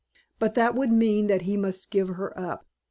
But 0.39 0.55
that 0.55 0.73
would 0.73 0.91
mean 0.91 1.27
that 1.27 1.43
he 1.43 1.55
must 1.57 1.91
give 1.91 2.07
her 2.07 2.35
up. 2.35 2.65